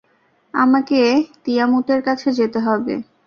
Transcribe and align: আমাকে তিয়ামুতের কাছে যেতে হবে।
আমাকে 0.53 0.99
তিয়ামুতের 1.43 1.99
কাছে 2.07 2.27
যেতে 2.39 2.59
হবে। 2.59 2.93